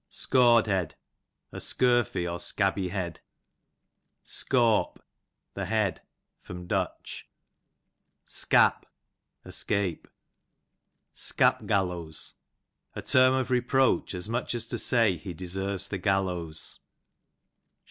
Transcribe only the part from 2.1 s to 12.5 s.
or scabby head. Scawp, the head. Du. Soap, escape. Scap gallows,«.